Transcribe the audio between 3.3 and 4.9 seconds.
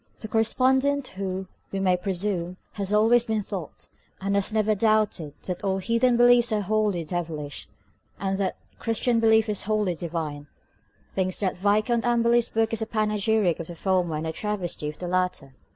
taught, and has never